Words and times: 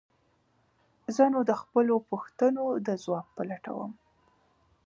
زه 1.15 1.23
نو 1.33 1.39
د 1.49 1.51
خپلو 1.61 1.95
پوښتنو 2.09 2.65
د 2.87 2.89
ځواب 3.03 3.25
په 3.35 3.41
لټه 3.49 3.71
وم. 3.77 3.93